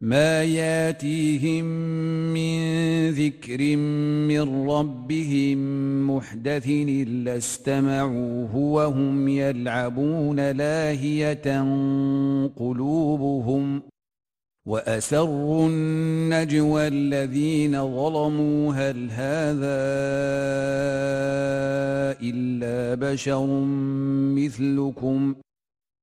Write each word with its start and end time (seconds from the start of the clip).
ما 0.00 0.42
ياتيهم 0.44 1.64
من 2.34 2.60
ذكر 3.10 3.76
من 4.26 4.68
ربهم 4.70 5.58
محدث 6.10 6.66
إلا 6.68 7.36
استمعوه 7.36 8.56
وهم 8.56 9.28
يلعبون 9.28 10.50
لاهية 10.50 11.60
قلوبهم 12.56 13.82
وأسروا 14.66 15.68
النجوى 15.68 16.88
الذين 16.88 17.72
ظلموا 17.72 18.74
هل 18.74 19.10
هذا 19.10 19.76
إلا 22.22 22.94
بشر 22.94 23.46
مثلكم 24.36 25.34
ۖ 25.34 25.45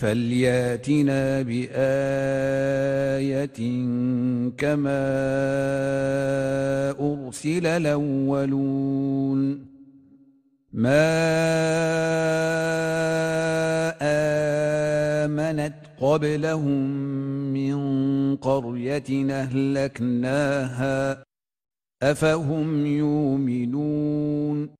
فلياتنا 0.00 1.42
بآية 1.42 1.80
كما 4.58 5.02
أرسل 7.00 7.66
الأولون 7.66 9.66
ما 10.72 11.10
آمنت 15.24 15.74
قبلهم 16.00 16.90
من 17.52 17.76
قرية 18.36 19.30
أهلكناها 19.30 21.24
أفهم 22.02 22.86
يؤمنون 22.86 24.79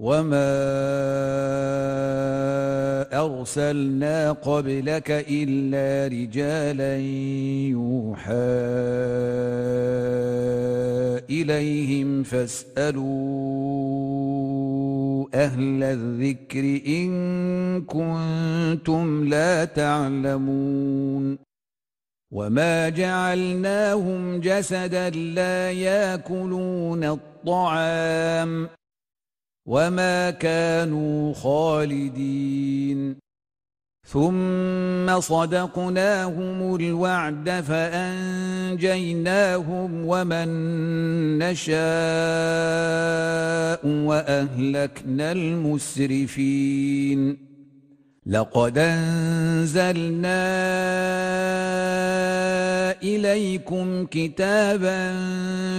وما 0.00 0.56
أرسلنا 3.12 4.32
قبلك 4.32 5.10
إلا 5.10 6.08
رجالا 6.08 6.96
يوحى 7.68 8.32
إليهم 11.30 12.22
فاسألوا 12.22 13.00
أهل 15.34 15.82
الذكر 15.82 16.80
إن 16.86 17.10
كنتم 17.84 19.28
لا 19.28 19.64
تعلمون 19.64 21.38
وما 22.30 22.88
جعلناهم 22.88 24.40
جسدا 24.40 25.10
لا 25.10 25.70
ياكلون 25.70 27.04
الطعام 27.04 28.68
وما 29.70 30.30
كانوا 30.30 31.34
خالدين 31.34 33.16
ثم 34.06 35.20
صدقناهم 35.20 36.74
الوعد 36.74 37.50
فانجيناهم 37.68 38.80
ومن 40.06 40.48
نشاء 41.38 41.76
واهلكنا 43.86 45.32
المسرفين 45.32 47.20
لقد 48.26 48.78
انزلنا 48.78 50.50
اليكم 53.02 54.06
كتابا 54.06 55.16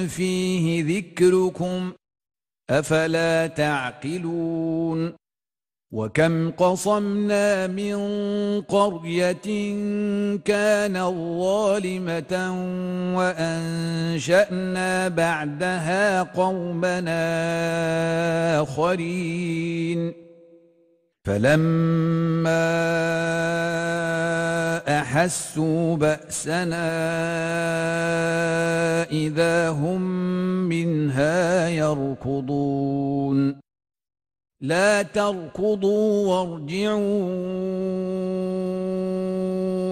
فيه 0.07 0.97
ذكركم 0.97 1.91
أفلا 2.71 3.47
تعقلون؟ 3.47 5.13
وكم 5.91 6.51
قصمنا 6.51 7.67
من 7.67 7.97
قرية 8.61 9.47
كانت 10.45 11.13
ظالمة 11.39 12.33
وأنشأنا 13.17 15.07
بعدها 15.07 16.23
قومنا 16.23 17.21
آخرين. 18.61 20.13
فلما 21.25 22.51
أحسوا 25.01 25.97
بأسنا 25.97 26.89
إذا 29.11 29.69
هم 29.69 30.01
منها 30.69 31.69
يركضون. 31.69 33.55
لا 34.61 35.01
تركضوا 35.01 36.27
وارجعوا 36.27 37.01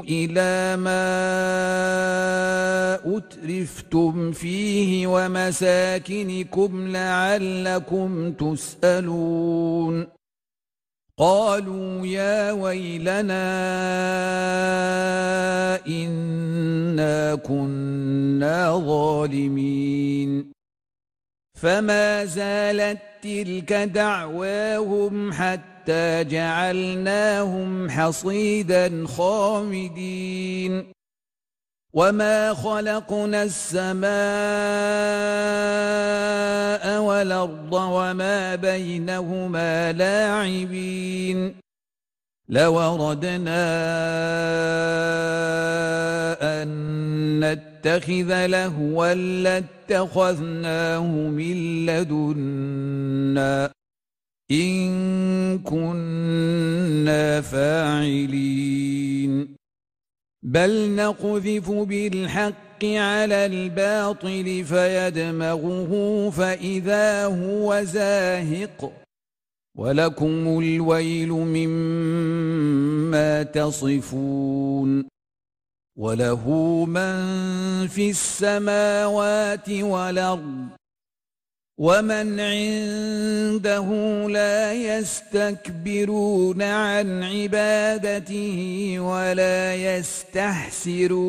إلى 0.10 0.78
ما 0.78 1.10
أترفتم 3.18 4.32
فيه 4.32 5.08
ومساكنكم 5.08 6.88
لعلكم 6.88 8.32
تسألون. 8.32 10.19
قالوا 11.20 12.08
يا 12.08 12.52
ويلنا 12.52 13.46
إنا 15.88 17.36
كنا 17.36 18.78
ظالمين. 18.86 20.52
فما 21.62 22.26
زالت 22.26 23.00
تلك 23.22 23.74
دعواهم 23.74 25.34
حتى 25.34 26.24
جعلناهم 26.24 27.90
حصيدا 27.90 29.08
خامدين. 29.08 30.86
وما 31.94 32.54
خلقنا 32.54 33.44
السماء 33.44 34.10
والأرض 37.02 37.74
وما 37.74 38.56
بينهما 38.56 39.92
لاعبين 39.92 41.56
لوردنا 42.50 43.66
أن 46.42 46.70
نتخذ 47.40 48.46
لهوا 48.46 49.14
لاتخذناه 49.44 51.08
من 51.08 51.86
لدنا 51.86 53.72
إن 54.52 55.60
كنا 55.60 57.42
فاعلين 57.42 58.80
بل 60.44 60.96
نقذف 60.96 61.72
بالحق 61.72 62.86
على 62.86 63.46
الباطل 63.46 64.64
فيدمغه 64.66 66.30
فإذا 66.30 67.26
هو 67.26 67.84
زاهق 67.84 68.92
ولكم 69.78 70.60
الويل 70.60 71.30
مما 71.32 72.24
تصفون 73.44 75.06
وله 75.98 76.50
من 76.86 77.18
في 77.88 78.10
السماوات 78.10 79.70
والأرض 79.70 80.79
ومن 81.80 82.40
عنده 82.40 83.88
لا 84.28 84.74
يستكبرون 84.74 86.62
عن 86.62 87.24
عبادته 87.24 88.96
ولا 89.00 89.76
يستحسرون. 89.76 91.20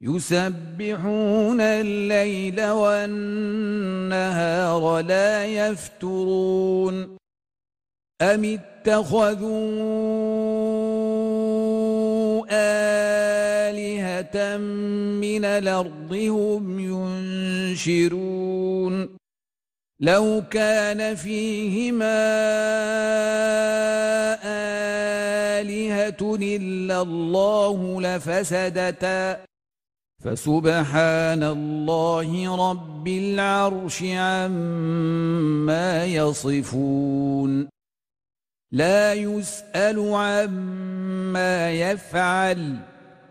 يسبحون 0.00 1.60
الليل 1.60 2.66
والنهار 2.70 4.20
لا 5.00 5.44
يفترون. 5.46 7.16
أم 8.22 8.58
اتخذوا 8.84 9.48
آه 12.50 12.97
آلهة 13.78 14.56
من 15.20 15.44
الأرض 15.44 16.12
هم 16.12 16.80
ينشرون. 17.78 19.18
لو 20.00 20.42
كان 20.50 21.14
فيهما 21.14 22.18
آلهة 25.58 26.36
إلا 26.42 27.02
الله 27.02 28.00
لفسدتا. 28.00 29.44
فسبحان 30.24 31.42
الله 31.42 32.56
رب 32.70 33.08
العرش 33.08 34.02
عما 34.02 36.04
يصفون. 36.04 37.68
لا 38.72 39.14
يسأل 39.14 40.14
عما 40.14 41.70
يفعل. 41.70 42.76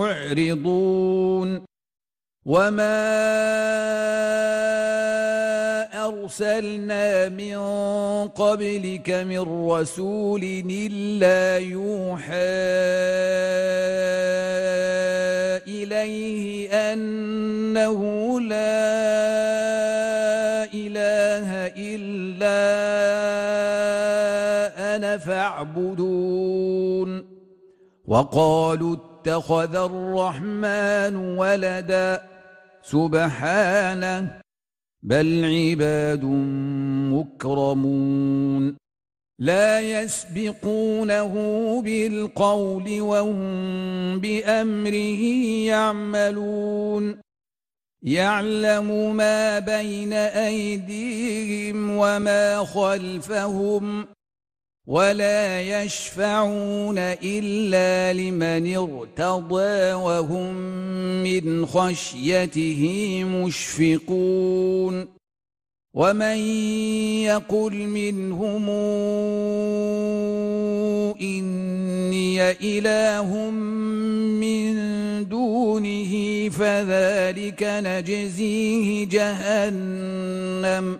معرضون. 0.00 1.48
وما 2.46 3.00
ارسلنا 6.08 7.28
من 7.28 7.58
قبلك 8.28 9.10
من 9.10 9.68
رسول 9.70 10.42
الا 10.70 11.58
يوحى 11.58 12.30
اليه 15.68 16.70
انه 16.92 18.00
لا 18.40 18.80
اله 20.74 21.48
الا 21.76 22.60
أنا 24.96 25.12
فاعبدون. 25.18 27.10
وقالوا 28.06 29.09
اتخذ 29.20 29.76
الرحمن 29.76 31.16
ولدا. 31.16 32.22
سبحانه. 32.82 34.40
بل 35.02 35.44
عباد 35.44 36.24
مكرمون. 37.12 38.76
لا 39.38 39.80
يسبقونه 39.80 41.32
بالقول 41.82 43.00
وهم 43.00 44.20
بأمره 44.20 45.22
يعملون. 45.66 47.20
يعلم 48.02 49.16
ما 49.16 49.58
بين 49.58 50.12
أيديهم 50.12 51.90
وما 51.90 52.64
خلفهم. 52.64 54.06
ولا 54.86 55.60
يشفعون 55.62 56.98
الا 56.98 58.12
لمن 58.12 58.76
ارتضى 58.76 59.92
وهم 59.92 60.54
من 61.22 61.66
خشيته 61.66 62.82
مشفقون 63.24 65.08
ومن 65.94 66.38
يقل 67.26 67.74
منهم 67.74 68.68
اني 71.20 72.50
اله 72.50 73.50
من 74.40 74.74
دونه 75.28 76.48
فذلك 76.48 77.62
نجزيه 77.62 79.06
جهنم 79.06 80.99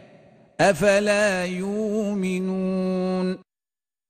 أفلا 0.69 1.45
يؤمنون؟ 1.45 3.37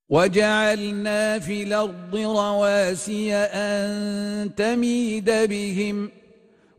وجعلنا 0.10 1.40
في 1.40 1.64
الأرض 1.64 2.16
رواسي 2.16 3.36
أن 3.36 4.56
تميد 4.56 5.32
بهم 5.32 6.12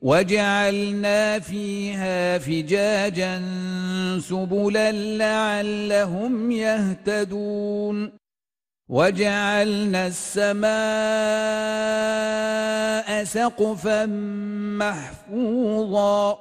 وجعلنا 0.02 1.38
فيها 1.38 2.38
فجاجا 2.38 3.42
سبلا 4.20 4.92
لعلهم 4.92 6.50
يهتدون. 6.50 8.12
وجعلنا 8.88 10.06
السماء 10.06 10.68
سقفا 13.24 14.06
محفوظا. 14.78 16.40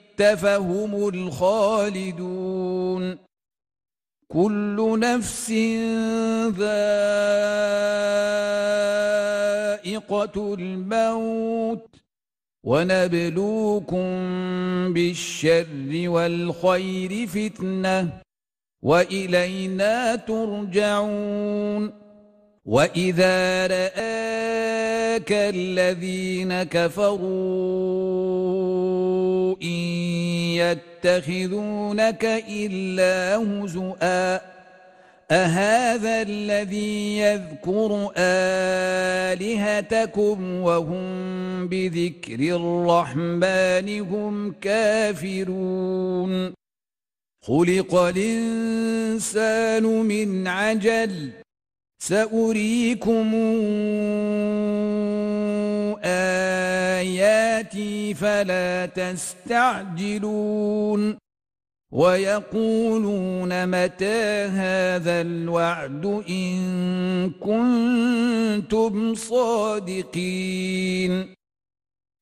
فهم 0.17 1.07
الخالدون. 1.07 3.17
كل 4.27 4.99
نفس 4.99 5.51
ذائقة 6.59 7.33
الموت. 10.53 11.87
ونبلوكم 12.63 14.03
بالشر 14.93 15.91
والخير 15.91 17.27
فتنة. 17.27 18.09
وإلينا 18.81 20.15
ترجعون. 20.15 21.93
وإذا 22.65 23.67
رآك 25.11 25.31
الذين 25.31 26.63
كفروا 26.63 27.21
إن 29.63 29.79
يتخذونك 30.55 32.25
إلا 32.49 33.35
هزؤا 33.35 34.41
أهذا 35.31 36.21
الذي 36.21 37.17
يذكر 37.17 38.11
آلهتكم 39.37 40.61
وهم 40.61 41.67
بذكر 41.67 42.39
الرحمن 42.39 44.01
هم 44.01 44.51
كافرون 44.61 46.53
خلق 47.41 47.95
الإنسان 47.95 49.83
من 49.83 50.47
عجل 50.47 51.40
سأريكم 52.01 53.35
آياتي 56.97 58.13
فلا 58.13 58.85
تستعجلون 58.85 60.37
ويقولون 61.91 63.67
متى 63.67 64.45
هذا 64.45 65.21
الوعد 65.21 66.23
إن 66.29 67.31
كنتم 67.39 69.15
صادقين 69.15 70.61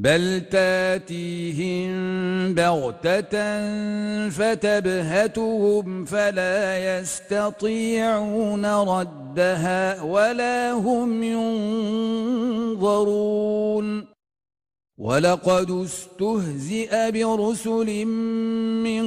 بل 0.00 0.42
تاتيهم 0.50 1.92
بغتة 2.54 3.32
فتبهتهم 4.28 6.04
فلا 6.04 6.78
يستطيعون 6.98 8.66
ردها 8.66 10.02
ولا 10.02 10.72
هم 10.72 11.22
ينظرون. 12.82 14.19
ولقد 15.00 15.70
استهزئ 15.70 17.10
برسل 17.10 18.04
من 18.84 19.04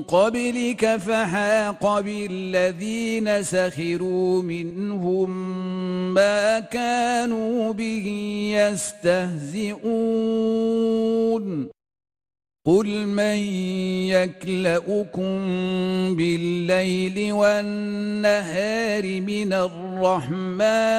قبلك 0.00 0.96
فحاق 0.96 2.00
بالذين 2.00 3.42
سخروا 3.42 4.42
منهم 4.42 5.30
ما 6.14 6.60
كانوا 6.60 7.72
به 7.72 8.06
يستهزئون 8.54 9.78
قل 12.66 13.06
من 13.06 13.38
يكلؤكم 14.14 15.38
بالليل 16.16 17.32
والنهار 17.32 19.20
من 19.20 19.52
الرحمن 19.52 20.98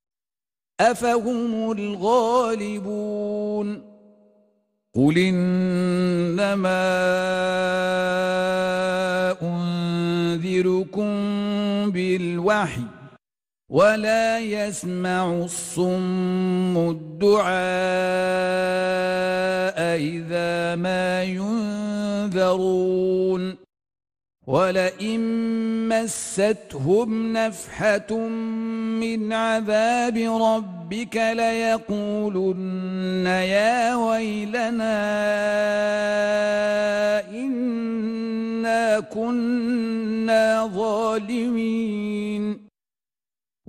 أفهم 0.81 1.71
الغالبون 1.71 3.81
قل 4.95 5.17
إنما 5.17 6.81
أنذركم 9.41 11.11
بالوحي 11.91 12.81
ولا 13.69 14.39
يسمع 14.39 15.33
الصم 15.33 16.89
الدعاء 16.89 17.51
إذا 19.97 20.75
ما 20.75 21.23
ينذرون 22.33 23.60
ولئن 24.47 25.21
مستهم 25.89 27.33
نفحة 27.33 28.17
من 28.99 29.33
عذاب 29.33 30.17
ربك 30.17 31.15
ليقولن 31.33 33.25
يا 33.25 33.95
ويلنا 33.95 34.99
إنا 37.29 38.99
كنا 38.99 40.71
ظالمين 40.75 42.70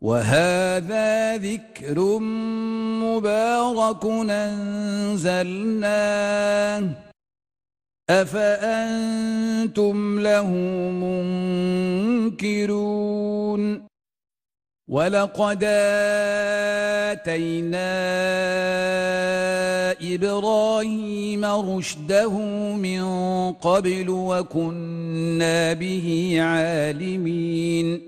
وهذا 0.00 1.36
ذكر 1.36 2.18
مبارك 3.02 4.04
أنزلناه. 4.30 6.02
أفأنتم 8.10 9.96
له 10.20 10.46
منكرون؟ 12.30 13.88
ولقد 14.88 15.64
آتينا 17.12 17.92
إبراهيم 20.14 21.44
رشده 21.44 22.32
من 22.74 23.02
قبل 23.52 24.10
وكنا 24.10 25.72
به 25.72 26.36
عالمين. 26.40 28.07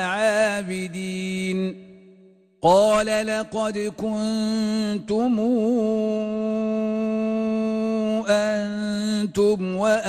قال 2.61 3.27
لقد 3.27 3.77
كنتم 3.97 5.39
أنتم 8.29 9.75
وآباؤكم 9.75 10.07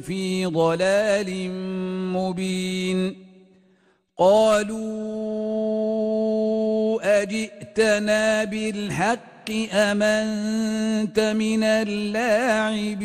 في 0.00 0.46
ضلال 0.46 1.50
مبين. 2.12 3.24
قالوا 4.18 5.22
أجئتنا 7.22 8.44
بالحق 8.44 9.50
أم 9.72 10.02
أنت 10.02 11.20
من 11.20 11.64
اللاعبين؟ 11.64 13.04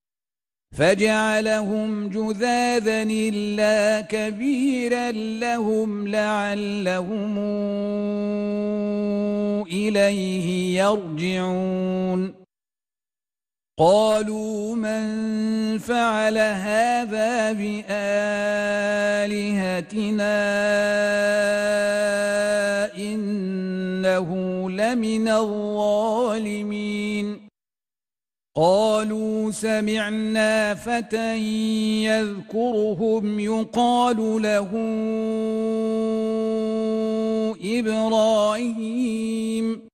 فجعلهم 0.77 2.09
جذاذا 2.09 3.03
إلا 3.03 4.01
كبيرا 4.01 5.11
لهم 5.11 6.07
لعلهم 6.07 7.37
إليه 9.67 10.79
يرجعون. 10.81 12.41
قالوا 13.79 14.75
من 14.75 15.77
فعل 15.77 16.37
هذا 16.37 17.53
بآلهتنا 17.53 17.91
إنه 22.97 24.29
لمن 24.69 25.27
الظالمين. 25.27 26.71
قالوا 28.55 29.51
سمعنا 29.51 30.75
فتى 30.75 31.37
يذكرهم 32.03 33.39
يقال 33.39 34.41
له 34.41 34.69
إبراهيم. 37.79 39.87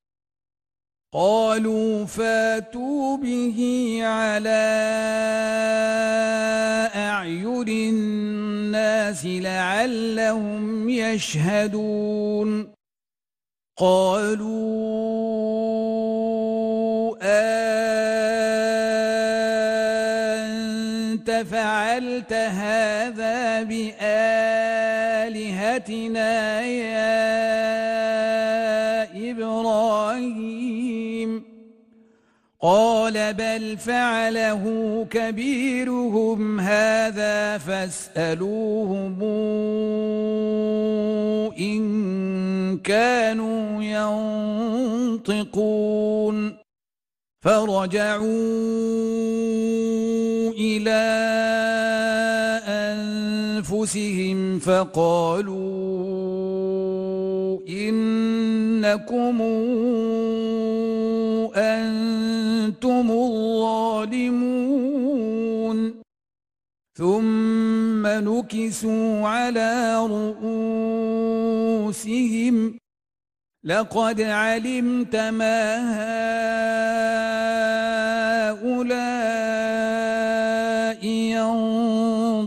قالوا 1.13 2.05
فاتوا 2.05 3.17
به 3.17 3.99
على 4.03 4.67
أعين 6.95 7.69
الناس 7.69 9.25
لعلهم 9.25 10.89
يشهدون. 10.89 12.73
قالوا 13.77 14.77
أنت 17.21 17.96
هذا 22.47 23.63
بآلهتنا 23.63 24.01
يا 26.61 27.07
إبراهيم. 29.31 31.43
قال 32.61 33.33
بل 33.33 33.77
فعله 33.77 34.63
كبيرهم 35.09 36.59
هذا 36.59 37.57
فاسألوهم 37.57 39.23
إن 41.59 42.77
كانوا 42.77 43.83
ينطقون. 45.23 46.57
فرجعوا 47.41 48.27
إلى 50.59 51.03
أنفسهم 53.57 54.59
فقالوا 54.59 55.57
إنكم 57.69 59.41
أنتم 61.55 63.11
الظالمون. 63.11 64.37
ثم 66.97 68.07
نكسوا 68.07 69.27
على 69.27 69.97
رؤوسهم. 70.05 70.97
لقد 73.63 74.21
علمت 74.21 75.15
ما 75.15 75.77
هؤلاء 78.53 78.97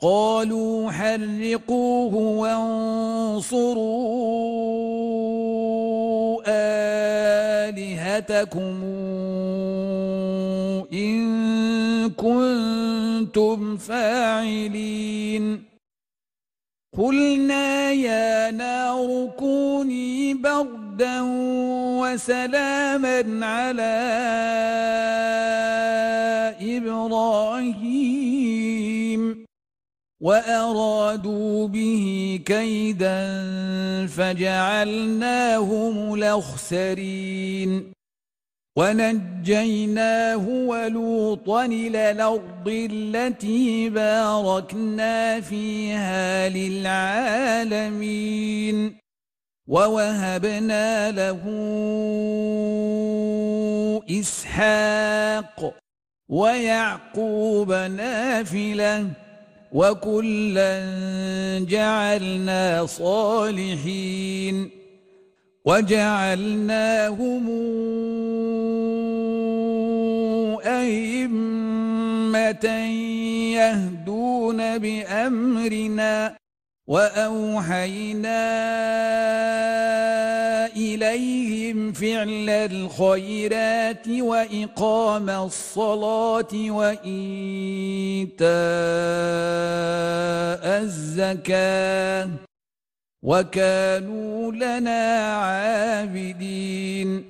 قالوا 0.00 0.90
حرقوه 0.90 2.14
وانصروا 2.14 3.62
آلهتكم 7.68 8.82
إن 10.92 12.10
كنتم 12.10 13.76
فاعلين. 13.76 15.64
قلنا 16.98 17.90
يا 17.90 18.50
نار 18.50 19.30
كوني 19.38 20.34
بردا 20.34 21.20
وسلاما 22.00 23.46
على 23.46 23.98
إبراهيم. 26.60 28.17
وأرادوا 30.20 31.68
به 31.68 32.40
كيدا 32.46 33.36
فجعلناهم 34.06 36.14
الأخسرين. 36.14 37.92
ونجيناه 38.76 40.48
ولوطا 40.48 41.64
إلى 41.64 42.10
الأرض 42.10 42.68
التي 42.68 43.90
باركنا 43.90 45.40
فيها 45.40 46.48
للعالمين. 46.48 47.98
ووهبنا 49.68 51.10
له 51.10 51.42
إسحاق 54.10 55.74
ويعقوب 56.28 57.72
نافلة. 57.72 59.27
وكلا 59.72 60.78
جعلنا 61.68 62.86
صالحين 62.86 64.70
وجعلناهم 65.64 67.48
أئمة 70.66 72.66
يهدون 73.54 74.78
بأمرنا 74.78 76.37
وأوحينا 76.88 78.44
إليهم 80.66 81.92
فعل 81.92 82.50
الخيرات 82.50 84.08
وإقام 84.08 85.30
الصلاة 85.30 86.52
وإيتاء 86.54 88.48
الزكاة 90.82 92.28
وكانوا 93.22 94.52
لنا 94.52 95.32
عابدين 95.36 97.24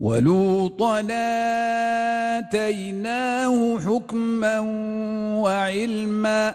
ولوطا 0.00 1.00
آتيناه 2.38 3.78
حكما 3.78 4.60
وعلما 5.42 6.54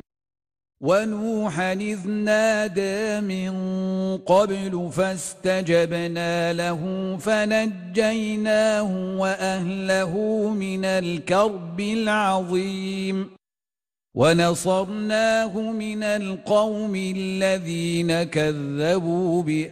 ونوحا 0.81 1.73
إذ 1.73 2.07
نادى 2.07 3.21
من 3.21 3.53
قبل 4.17 4.89
فاستجبنا 4.91 6.53
له 6.53 6.81
فنجيناه 7.21 9.17
وأهله 9.17 10.13
من 10.49 10.85
الكرب 10.85 11.79
العظيم 11.79 13.29
ونصرناه 14.15 15.59
من 15.59 16.03
القوم 16.03 16.95
الذين 16.95 18.23
كذبوا 18.23 19.43
بآياتنا 19.43 19.71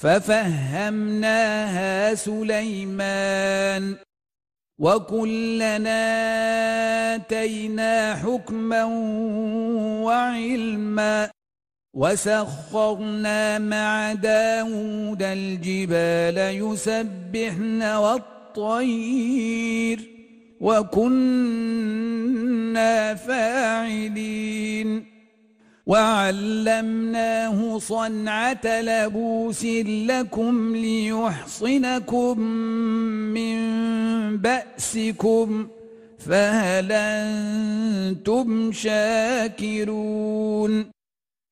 ففهمناها 0.00 1.92
سليمان 2.14 3.96
وكلنا 4.78 6.00
آتينا 7.14 8.14
حكما 8.14 8.84
وعلما 10.04 11.30
وسخرنا 11.94 13.58
مع 13.58 14.12
داود 14.12 15.22
الجبال 15.22 16.38
يسبحن 16.38 17.82
والطير 17.82 19.20
وكنا 20.60 21.94
فاعلين 23.14 25.19
وعلمناه 25.90 27.78
صنعة 27.78 28.80
لبوس 28.80 29.64
لكم 30.06 30.76
ليحصنكم 30.76 32.40
من 33.34 33.58
بأسكم 34.36 35.68
فهل 36.18 36.92
أنتم 36.92 38.72
شاكرون؟ 38.72 40.10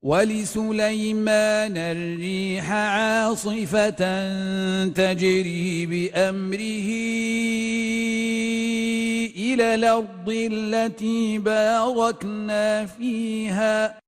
ولسليمان 0.03 1.77
الريح 1.77 2.73
عاصفة 2.73 3.91
تجري 4.85 5.87
بأمره 5.87 6.89
إلى 9.37 9.75
الأرض 9.75 10.29
التي 10.29 11.39
باركنا 11.39 12.87
فيها. 12.87 14.08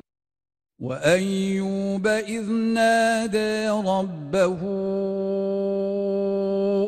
وأيوب 0.81 2.07
إذ 2.07 2.51
نادى 2.51 3.69
ربه 3.69 4.59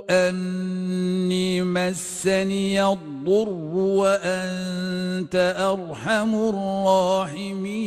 أني 0.09 1.61
مسني 1.61 2.83
الضر 2.83 3.49
وأنت 3.73 5.35
أرحم 5.57 6.35
الراحمين. 6.35 7.83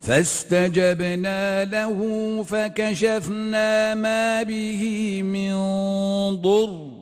فاستجبنا 0.00 1.64
له 1.64 1.98
فكشفنا 2.42 3.94
ما 3.94 4.42
به 4.42 5.22
من 5.22 5.54
ضر. 6.36 7.01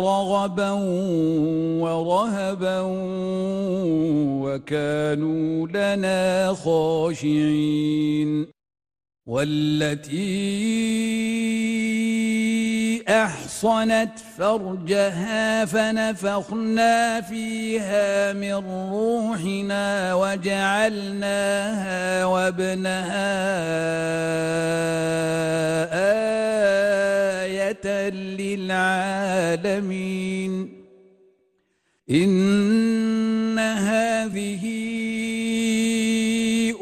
رغبا 0.00 0.70
ورهبا 1.80 2.80
وكانوا 4.44 5.66
لنا 5.68 6.54
خاشعين 6.54 8.46
والتي 9.26 10.54
أحصنت 13.08 14.18
فرجها 14.38 15.64
فنفخنا 15.64 17.20
فيها 17.20 18.32
من 18.32 18.54
روحنا 18.92 20.14
وجعلناها 20.14 22.24
وابنها 22.24 23.44
آية 27.44 28.10
للعالمين. 28.40 29.84
إن 32.10 33.58
هذه 33.58 34.64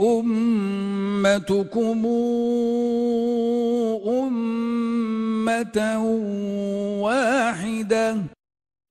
أمتكم 0.00 2.06
أمة 4.06 4.71
واحدة 7.02 8.16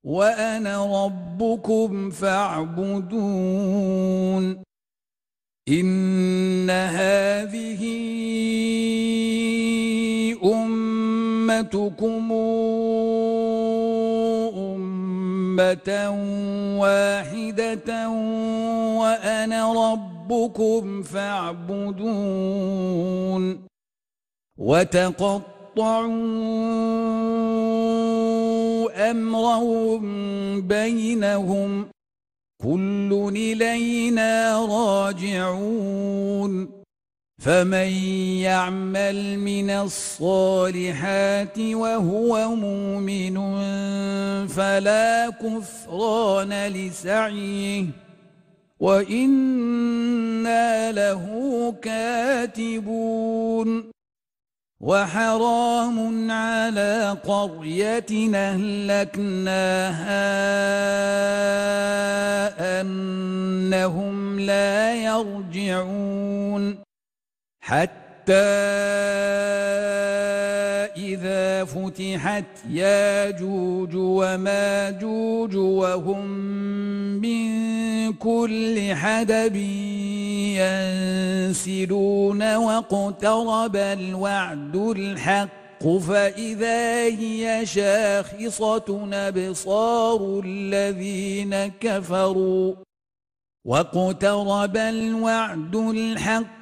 وأنا 0.04 1.04
ربكم 1.04 2.10
فاعبدون 2.10 3.62
إن 5.68 6.70
هذه 6.70 7.82
أمتكم 10.44 12.32
أمة 14.56 15.90
واحدة 16.80 18.08
وأنا 18.98 19.92
ربكم 19.92 21.02
فاعبدون 21.02 22.52
وتقطعوا 25.76 27.10
أمرهم 29.10 30.02
بينهم 30.60 31.86
كل 32.62 33.30
إلينا 33.36 34.60
راجعون 34.66 36.68
فمن 37.38 37.88
يعمل 38.44 39.38
من 39.38 39.70
الصالحات 39.70 41.58
وهو 41.58 42.54
مؤمن 42.54 43.36
فلا 44.46 45.30
كفران 45.30 46.66
لسعيه 46.66 47.84
وإنا 48.80 50.12
له 50.92 51.74
كاتبون 51.82 53.91
وحرام 54.82 56.30
على 56.30 57.16
قرية 57.24 58.34
أهلكناها 58.34 60.00
أنهم 62.80 64.40
لا 64.40 64.94
يرجعون 64.94 66.78
حتى 67.60 68.72
فتحت 71.92 72.44
ياجوج 72.70 73.94
وماجوج 73.94 75.56
وهم 75.56 76.26
من 77.20 78.12
كل 78.12 78.94
حدب 78.94 79.56
ينسلون 81.52 82.54
واقترب 82.56 83.76
الوعد 83.76 84.76
الحق 84.76 85.86
فإذا 86.08 87.04
هي 87.04 87.66
شاخصة 87.66 89.08
أبصار 89.12 90.40
الذين 90.44 91.66
كفروا 91.80 92.74
واقترب 93.64 94.76
الوعد 94.76 95.76
الحق 95.76 96.61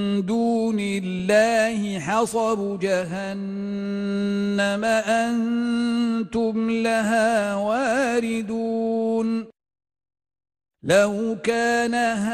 دون 0.71 0.79
الله 0.79 1.99
حصب 1.99 2.79
جهنم 2.79 4.85
أنتم 4.85 6.69
لها 6.69 7.55
واردون. 7.55 9.47
لو 10.83 11.37
كان 11.43 11.93
هؤلاء 11.93 12.31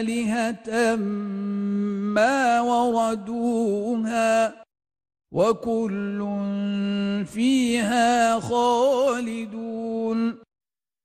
آلهة 0.00 0.96
ما 2.16 2.60
وردوها 2.60 4.54
وكل 5.32 6.18
فيها 7.26 8.40
خالدون. 8.40 10.39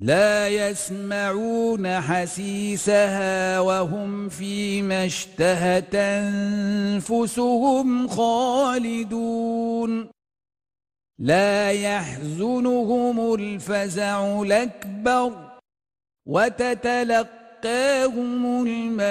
لا 0.00 0.48
يسمعون 0.48 2.00
حسيسها 2.00 3.60
وهم 3.60 4.28
فيما 4.28 5.04
اشتهت 5.04 5.94
أنفسهم 5.94 8.08
خالدون. 8.08 10.10
لا 11.18 11.70
يحزنهم 11.70 13.34
الفزع 13.34 14.42
الأكبر 14.42 15.32
وتتلقاهم 17.64 18.66
الملائكة 18.66 19.04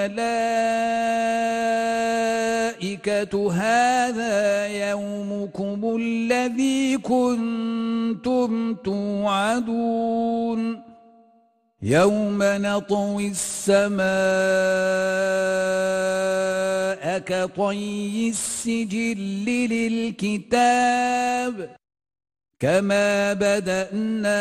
هذا 3.54 4.68
يومكم 4.68 5.98
الذي 6.02 6.98
كنتم 6.98 8.76
توعدون. 8.76 10.82
يوم 11.82 12.40
نطوي 12.44 13.28
السماء 13.28 14.10
كطي 17.20 18.30
السجل 18.30 19.46
للكتاب. 19.70 21.79
كما 22.60 23.34
بدأنا 23.34 24.39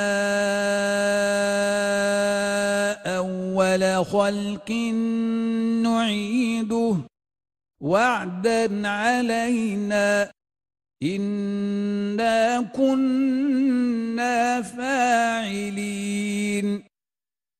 أول 3.18 4.04
خلق 4.07 4.70
نعيده 5.83 6.96
وعدا 7.81 8.88
علينا 8.88 10.31
إنا 11.02 12.61
كنا 12.61 14.62
فاعلين 14.62 16.09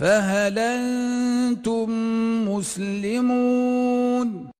فهل 0.00 0.58
أنتم 0.58 1.90
مسلمون؟ 2.48 4.50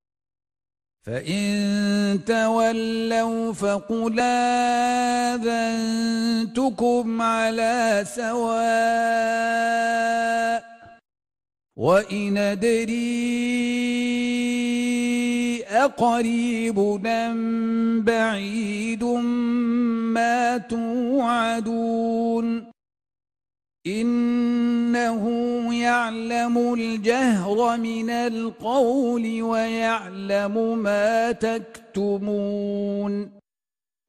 فإن 1.06 2.20
تولوا 2.26 3.52
فقل 3.52 4.20
آذنتكم 5.40 7.22
على 7.22 8.04
سواء 8.06 8.60
وإن 11.76 12.38
أدري 12.38 13.30
أقريب 15.64 17.00
أم 17.06 18.02
بعيد 18.02 19.04
ما 20.14 20.58
توعدون. 20.58 22.69
إنه 23.86 25.24
يعلم 25.74 26.74
الجهر 26.74 27.76
من 27.76 28.10
القول 28.10 29.42
ويعلم 29.42 30.78
ما 30.78 31.32
تكتمون. 31.32 33.30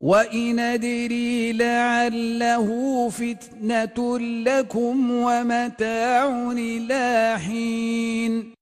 وإن 0.03 0.60
أدري 0.60 1.53
لعله 1.53 2.67
فتنة 3.10 4.19
لكم 4.19 5.12
ومتاع 5.12 6.51
إلى 6.51 7.38
حين. 7.39 8.53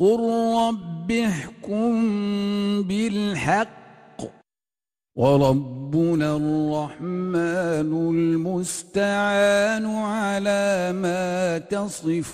قل 0.00 0.20
رب 0.68 1.12
احكم 1.12 1.92
بالحق 2.82 3.85
وربنا 5.16 6.36
الرحمن 6.36 7.90
المستعان 8.12 9.86
على 9.86 10.92
ما 10.92 11.58
تصفون. 11.58 12.26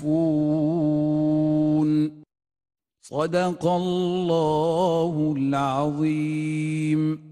صدق 3.03 3.67
الله 3.67 5.35
العظيم. 5.39 7.23